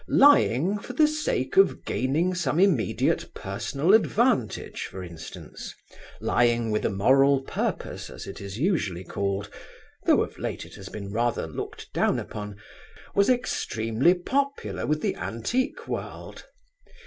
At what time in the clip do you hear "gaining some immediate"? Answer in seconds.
1.85-3.35